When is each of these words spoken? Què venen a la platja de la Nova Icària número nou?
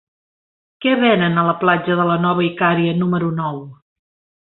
Què 0.85 0.93
venen 1.01 1.37
a 1.41 1.45
la 1.49 1.55
platja 1.65 1.99
de 2.01 2.09
la 2.13 2.17
Nova 2.25 2.49
Icària 2.51 2.99
número 3.05 3.33
nou? 3.45 3.65